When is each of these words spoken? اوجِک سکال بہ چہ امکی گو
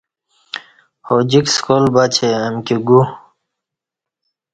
اوجِک 1.09 1.45
سکال 1.55 1.85
بہ 1.93 2.03
چہ 2.13 2.27
امکی 2.47 2.77
گو 2.87 3.01